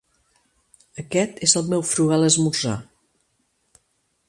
Aquest 1.03 1.43
és 1.49 1.53
el 1.61 1.69
meu 1.75 1.85
frugal 1.91 2.27
esmorzar. 2.31 2.75